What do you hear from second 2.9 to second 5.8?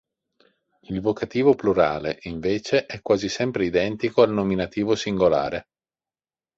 quasi sempre identico al nominativo singolare.